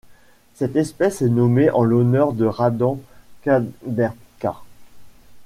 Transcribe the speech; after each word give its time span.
Cette 0.55 0.77
espèce 0.77 1.21
est 1.21 1.29
nommée 1.29 1.69
en 1.69 1.83
l'honneur 1.83 2.33
de 2.33 2.47
Radan 2.47 2.99
Kaderka. 3.43 4.55